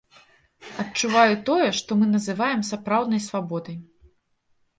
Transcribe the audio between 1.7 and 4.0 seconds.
што мы называем сапраўднай свабодай.